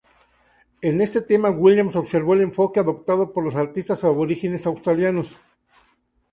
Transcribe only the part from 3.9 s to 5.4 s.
aborígenes australianos.